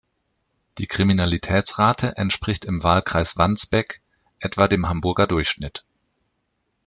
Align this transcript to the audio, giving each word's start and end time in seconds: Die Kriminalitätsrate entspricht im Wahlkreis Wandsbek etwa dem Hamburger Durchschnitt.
Die 0.79 0.87
Kriminalitätsrate 0.87 2.13
entspricht 2.17 2.65
im 2.65 2.81
Wahlkreis 2.81 3.37
Wandsbek 3.37 4.01
etwa 4.39 4.67
dem 4.67 4.89
Hamburger 4.89 5.27
Durchschnitt. 5.27 5.85